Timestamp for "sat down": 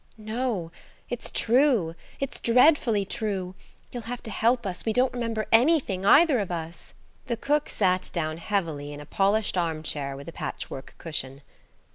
7.69-8.37